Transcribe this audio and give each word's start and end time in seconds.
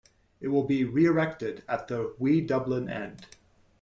It 0.39 0.47
will 0.47 0.63
be 0.63 0.83
re-erected 0.83 1.61
at 1.67 1.87
the 1.87 2.15
"Wee 2.17 2.41
Dublin 2.41 2.89
end". 2.89 3.27